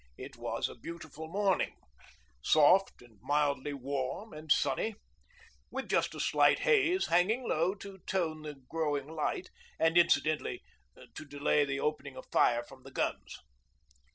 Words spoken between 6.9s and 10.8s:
hanging low to tone the growing light, and, incidentally,